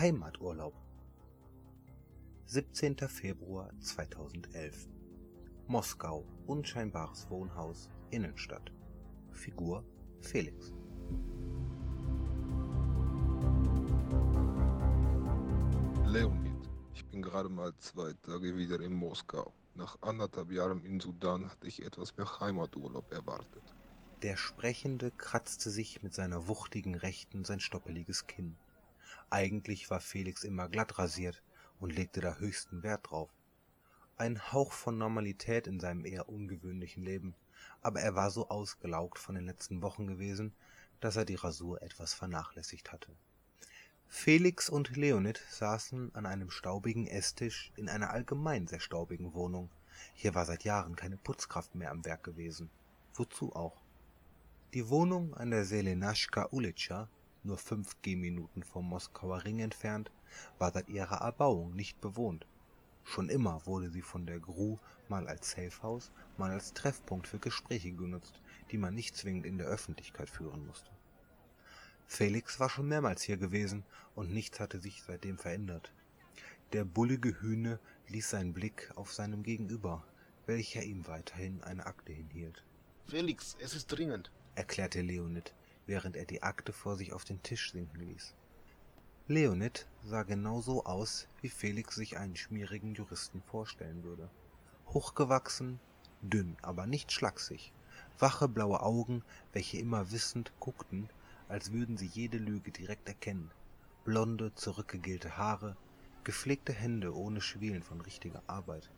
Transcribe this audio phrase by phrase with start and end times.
[0.00, 0.72] Heimaturlaub
[2.46, 2.96] 17.
[3.06, 4.88] Februar 2011
[5.66, 8.72] Moskau unscheinbares Wohnhaus Innenstadt
[9.30, 9.84] Figur
[10.22, 10.72] Felix
[16.06, 19.52] Leonid, ich bin gerade mal zwei Tage wieder in Moskau.
[19.74, 23.74] Nach anderthalb Jahren in Sudan hatte ich etwas mehr Heimaturlaub erwartet.
[24.22, 28.56] Der Sprechende kratzte sich mit seiner wuchtigen Rechten sein stoppeliges Kinn.
[29.30, 31.42] Eigentlich war Felix immer glatt rasiert
[31.78, 33.30] und legte da höchsten Wert drauf.
[34.16, 37.34] Ein Hauch von Normalität in seinem eher ungewöhnlichen Leben,
[37.80, 40.52] aber er war so ausgelaugt von den letzten Wochen gewesen,
[41.00, 43.12] dass er die Rasur etwas vernachlässigt hatte.
[44.08, 49.70] Felix und Leonid saßen an einem staubigen Esstisch in einer allgemein sehr staubigen Wohnung.
[50.14, 52.70] Hier war seit Jahren keine Putzkraft mehr am Werk gewesen.
[53.14, 53.80] Wozu auch?
[54.74, 57.08] Die Wohnung an der Selenaschka Ulitscha,
[57.42, 60.10] nur fünf Gehminuten vom Moskauer Ring entfernt,
[60.58, 62.46] war seit ihrer Erbauung nicht bewohnt.
[63.04, 67.92] Schon immer wurde sie von der Gru mal als Safehouse, mal als Treffpunkt für Gespräche
[67.92, 70.90] genutzt, die man nicht zwingend in der Öffentlichkeit führen musste.
[72.06, 75.92] Felix war schon mehrmals hier gewesen und nichts hatte sich seitdem verändert.
[76.72, 80.04] Der bullige Hühne ließ seinen Blick auf seinem Gegenüber,
[80.46, 82.64] welcher ihm weiterhin eine Akte hinhielt.
[83.06, 85.54] Felix, es ist dringend erklärte Leonid,
[85.90, 88.36] während er die Akte vor sich auf den Tisch sinken ließ.
[89.26, 94.30] Leonid sah genau so aus, wie Felix sich einen schmierigen Juristen vorstellen würde.
[94.86, 95.80] Hochgewachsen,
[96.22, 97.72] dünn, aber nicht schlaksig,
[98.20, 101.08] wache blaue Augen, welche immer wissend guckten,
[101.48, 103.50] als würden sie jede Lüge direkt erkennen,
[104.04, 105.76] blonde, zurückgegelte Haare,
[106.22, 108.88] gepflegte Hände ohne Schwelen von richtiger Arbeit.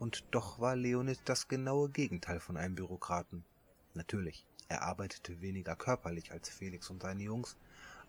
[0.00, 3.44] Und doch war Leonid das genaue Gegenteil von einem Bürokraten.
[3.96, 7.56] Natürlich, er arbeitete weniger körperlich als Felix und seine Jungs,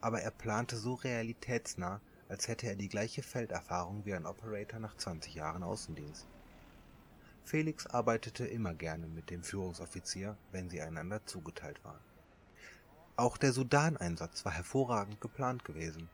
[0.01, 4.97] aber er plante so realitätsnah, als hätte er die gleiche Felderfahrung wie ein Operator nach
[4.97, 6.27] 20 Jahren Außendienst.
[7.45, 12.03] Felix arbeitete immer gerne mit dem Führungsoffizier, wenn sie einander zugeteilt waren.
[13.15, 16.09] Auch der Sudan-Einsatz war hervorragend geplant gewesen.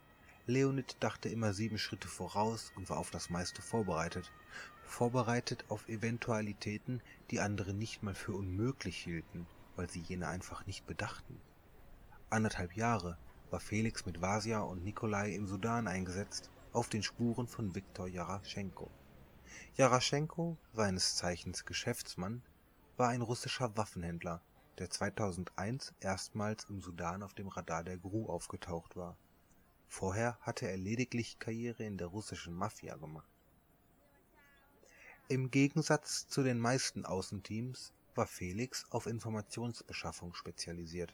[0.46, 4.32] Leonid dachte immer sieben Schritte voraus und war auf das meiste vorbereitet.
[4.84, 7.02] Vorbereitet auf Eventualitäten,
[7.32, 11.40] die andere nicht mal für unmöglich hielten weil sie jene einfach nicht bedachten.
[12.30, 13.18] Anderthalb Jahre
[13.52, 18.90] war Felix mit Vasia und Nikolai im Sudan eingesetzt, auf den Spuren von Viktor Jaraschenko.
[19.76, 22.42] Jaraschenko, seines Zeichens Geschäftsmann,
[22.98, 24.42] war ein russischer Waffenhändler,
[24.80, 29.16] der 2001 erstmals im Sudan auf dem Radar der GRU aufgetaucht war.
[29.88, 33.30] Vorher hatte er lediglich Karriere in der russischen Mafia gemacht.
[35.28, 41.14] Im Gegensatz zu den meisten Außenteams war Felix auf Informationsbeschaffung spezialisiert,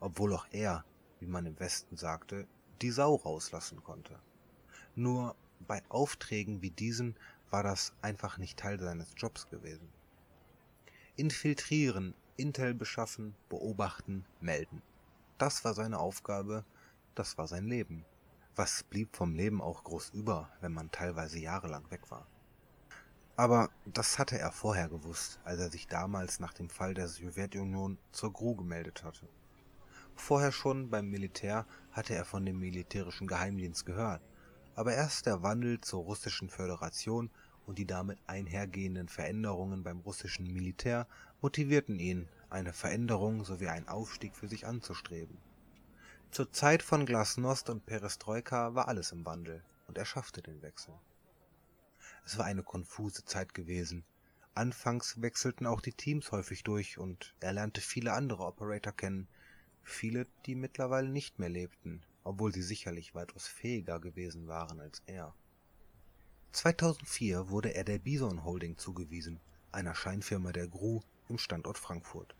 [0.00, 0.84] obwohl auch er,
[1.20, 2.46] wie man im Westen sagte,
[2.82, 4.18] die Sau rauslassen konnte.
[4.94, 5.36] Nur
[5.66, 7.16] bei Aufträgen wie diesen
[7.50, 9.88] war das einfach nicht Teil seines Jobs gewesen.
[11.16, 14.82] Infiltrieren, Intel beschaffen, beobachten, melden.
[15.38, 16.64] Das war seine Aufgabe,
[17.14, 18.04] das war sein Leben.
[18.54, 22.26] Was blieb vom Leben auch groß über, wenn man teilweise jahrelang weg war?
[23.38, 27.96] Aber das hatte er vorher gewusst, als er sich damals nach dem Fall der Sowjetunion
[28.10, 29.28] zur GRU gemeldet hatte.
[30.16, 34.22] Vorher schon beim Militär hatte er von dem militärischen Geheimdienst gehört,
[34.74, 37.30] aber erst der Wandel zur russischen Föderation
[37.64, 41.06] und die damit einhergehenden Veränderungen beim russischen Militär
[41.40, 45.38] motivierten ihn, eine Veränderung sowie einen Aufstieg für sich anzustreben.
[46.32, 50.94] Zur Zeit von Glasnost und Perestroika war alles im Wandel, und er schaffte den Wechsel.
[52.30, 54.04] Es war eine konfuse Zeit gewesen.
[54.54, 59.28] Anfangs wechselten auch die Teams häufig durch und er lernte viele andere Operator kennen,
[59.82, 65.34] viele, die mittlerweile nicht mehr lebten, obwohl sie sicherlich weitaus fähiger gewesen waren als er.
[66.52, 69.40] 2004 wurde er der Bison Holding zugewiesen,
[69.72, 71.00] einer Scheinfirma der GRU
[71.30, 72.34] im Standort Frankfurt.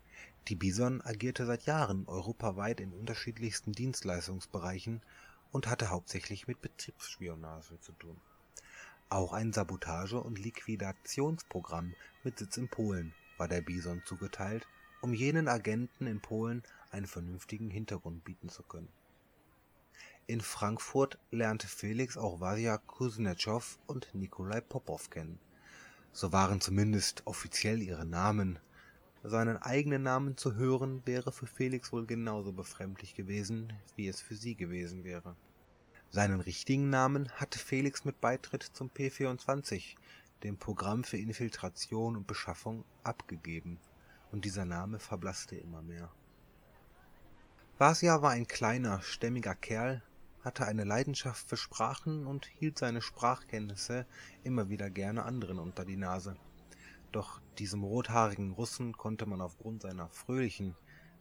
[0.49, 5.01] Die Bison agierte seit Jahren europaweit in unterschiedlichsten Dienstleistungsbereichen
[5.51, 8.21] und hatte hauptsächlich mit Betriebsspionage zu tun
[9.09, 14.67] auch ein Sabotage- und Liquidationsprogramm mit Sitz in Polen war der Bison zugeteilt,
[15.01, 16.61] um jenen Agenten in Polen
[16.91, 18.89] einen vernünftigen Hintergrund bieten zu können.
[20.27, 25.39] In Frankfurt lernte Felix auch Wasja Kuznetschow und Nikolai Popow kennen.
[26.11, 28.59] So waren zumindest offiziell ihre Namen.
[29.23, 34.35] Seinen eigenen Namen zu hören wäre für Felix wohl genauso befremdlich gewesen, wie es für
[34.35, 35.35] sie gewesen wäre
[36.11, 39.95] seinen richtigen Namen hatte Felix mit Beitritt zum P-24,
[40.43, 43.79] dem Programm für Infiltration und Beschaffung, abgegeben,
[44.31, 46.11] und dieser Name verblasste immer mehr.
[47.77, 50.01] Vasya war ein kleiner, stämmiger Kerl,
[50.43, 54.05] hatte eine Leidenschaft für Sprachen und hielt seine Sprachkenntnisse
[54.43, 56.35] immer wieder gerne anderen unter die Nase.
[57.11, 60.75] Doch diesem rothaarigen Russen konnte man aufgrund seiner fröhlichen,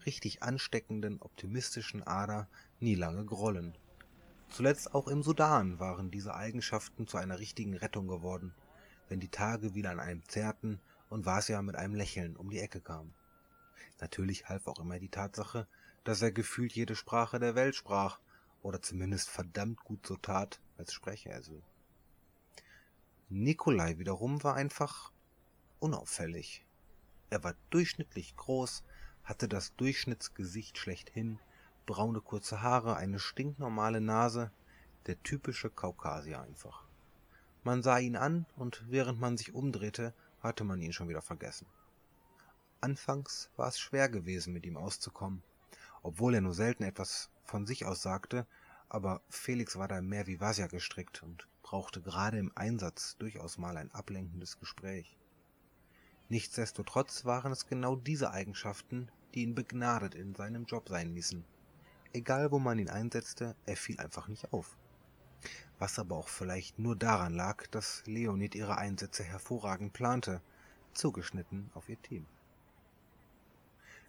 [0.06, 2.48] richtig ansteckenden, optimistischen Ader
[2.80, 3.76] nie lange grollen.
[4.50, 8.54] Zuletzt auch im Sudan waren diese Eigenschaften zu einer richtigen Rettung geworden,
[9.08, 10.80] wenn die Tage wieder an einem zerrten
[11.10, 13.12] und Vasya mit einem Lächeln um die Ecke kam.
[14.00, 15.66] Natürlich half auch immer die Tatsache,
[16.04, 18.18] dass er gefühlt jede Sprache der Welt sprach
[18.62, 21.62] oder zumindest verdammt gut so tat, als spreche er sie.
[23.28, 25.12] Nikolai wiederum war einfach
[25.80, 26.64] unauffällig.
[27.30, 28.84] Er war durchschnittlich groß,
[29.22, 31.38] hatte das Durchschnittsgesicht schlechthin,
[31.88, 34.50] braune kurze Haare, eine stinknormale Nase,
[35.06, 36.84] der typische Kaukasier einfach.
[37.64, 40.12] Man sah ihn an und während man sich umdrehte,
[40.42, 41.66] hatte man ihn schon wieder vergessen.
[42.82, 45.42] Anfangs war es schwer gewesen, mit ihm auszukommen,
[46.02, 48.46] obwohl er nur selten etwas von sich aus sagte,
[48.90, 53.78] aber Felix war da mehr wie Vasya gestrickt und brauchte gerade im Einsatz durchaus mal
[53.78, 55.16] ein ablenkendes Gespräch.
[56.28, 61.46] Nichtsdestotrotz waren es genau diese Eigenschaften, die ihn begnadet in seinem Job sein ließen.
[62.12, 64.76] Egal wo man ihn einsetzte, er fiel einfach nicht auf.
[65.78, 70.40] Was aber auch vielleicht nur daran lag, dass Leonid ihre Einsätze hervorragend plante,
[70.94, 72.26] zugeschnitten auf ihr Team.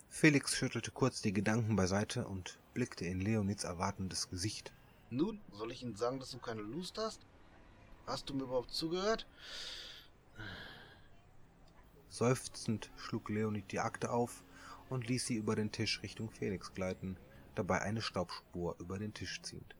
[0.10, 4.74] Felix schüttelte kurz die Gedanken beiseite und blickte in Leonids erwartendes Gesicht.
[5.12, 7.22] Nun, soll ich Ihnen sagen, dass du keine Lust hast?
[8.07, 9.28] Hast du mir überhaupt zugehört?
[12.10, 14.44] Seufzend schlug Leonid die Akte auf
[14.90, 17.18] und ließ sie über den Tisch Richtung Felix gleiten,
[17.56, 19.75] dabei eine Staubspur über den Tisch ziehend.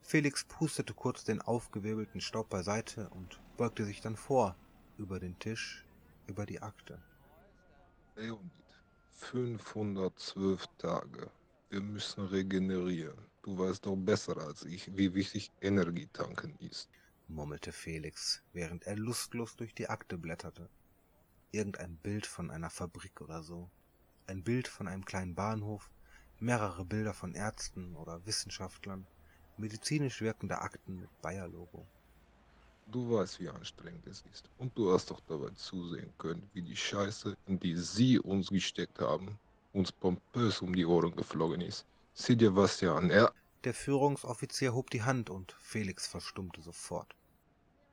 [0.00, 4.54] Felix pustete kurz den aufgewirbelten Staub beiseite und beugte sich dann vor,
[4.98, 5.84] über den Tisch,
[6.26, 7.02] über die Akte.
[8.16, 8.50] Leonid,
[9.12, 11.30] 512 Tage.
[11.70, 13.18] Wir müssen regenerieren.
[13.42, 16.88] Du weißt doch besser als ich, wie wichtig Energietanken ist,
[17.28, 20.68] murmelte Felix, während er lustlos durch die Akte blätterte.
[21.50, 23.70] Irgendein Bild von einer Fabrik oder so.
[24.26, 25.90] Ein Bild von einem kleinen Bahnhof,
[26.40, 29.06] mehrere Bilder von Ärzten oder Wissenschaftlern,
[29.56, 31.86] medizinisch wirkende Akten mit Bayer-Logo.
[32.86, 34.50] Du weißt, wie anstrengend es ist.
[34.58, 38.98] Und du hast doch dabei zusehen können, wie die Scheiße, in die sie uns gesteckt
[39.00, 39.38] haben,
[39.72, 41.86] uns pompös um die Ohren geflogen ist.
[42.12, 43.32] Sieh dir was ja an, er...
[43.64, 47.14] Der Führungsoffizier hob die Hand und Felix verstummte sofort.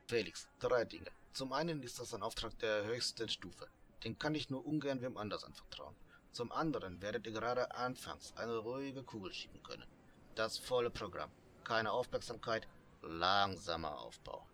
[0.08, 1.08] Felix, drei Dinge.
[1.32, 3.68] Zum einen ist das ein Auftrag der höchsten Stufe.
[4.04, 5.96] Den kann ich nur ungern wem anders anvertrauen.
[6.32, 9.86] Zum anderen werdet ihr gerade anfangs eine ruhige Kugel schieben können.
[10.36, 11.30] Das volle Programm.
[11.64, 12.68] Keine Aufmerksamkeit,
[13.02, 14.48] langsamer Aufbau.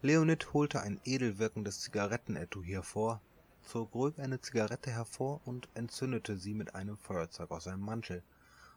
[0.00, 3.20] Leonid holte ein edel wirkendes Zigarettenetui hervor,
[3.62, 8.22] zog ruhig eine Zigarette hervor und entzündete sie mit einem Feuerzeug aus seinem Mantel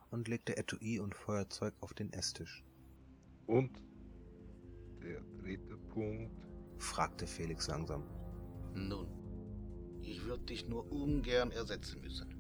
[0.10, 2.64] und legte Etui und Feuerzeug auf den Esstisch.
[3.46, 3.84] Und
[5.04, 6.48] der dritte Punkt?
[6.80, 8.04] fragte Felix langsam.
[8.74, 9.08] Nun,
[10.04, 12.31] ich würde dich nur ungern ersetzen müssen.